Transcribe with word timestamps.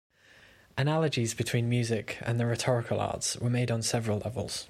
Analogies 0.79 1.35
between 1.35 1.69
music 1.69 2.17
and 2.23 2.39
the 2.39 2.47
rhetorical 2.47 2.99
arts 2.99 3.37
were 3.37 3.51
made 3.51 3.69
on 3.69 3.83
several 3.83 4.17
levels. 4.17 4.59